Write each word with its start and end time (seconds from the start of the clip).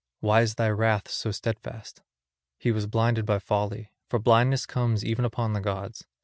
Why 0.19 0.41
is 0.41 0.55
thy 0.55 0.69
wrath 0.71 1.09
so 1.11 1.29
steadfast? 1.29 2.01
He 2.57 2.71
was 2.71 2.87
blinded 2.87 3.23
by 3.23 3.37
folly. 3.37 3.91
For 4.09 4.17
blindness 4.17 4.65
comes 4.65 5.05
even 5.05 5.25
upon 5.25 5.53
the 5.53 5.61
gods. 5.61 6.07